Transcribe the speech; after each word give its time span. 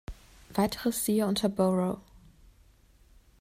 Weiteres 0.55 1.05
siehe 1.05 1.27
unter 1.27 1.47
Borough. 1.47 1.99